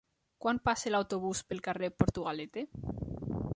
Quan 0.45 0.59
passa 0.69 0.91
l'autobús 0.93 1.43
pel 1.51 1.61
carrer 1.69 1.91
Portugalete? 2.03 2.67